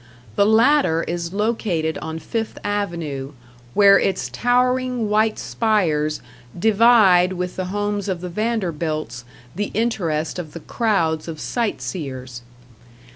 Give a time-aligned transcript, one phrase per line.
[0.35, 3.33] The latter is located on Fifth Avenue,
[3.75, 6.21] where its towering white spires
[6.57, 9.25] divide with the homes of the Vanderbilts
[9.55, 12.41] the interest of the crowds of sight seers.